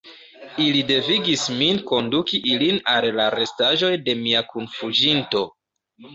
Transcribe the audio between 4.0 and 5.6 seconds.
de mia kunfuĝinto.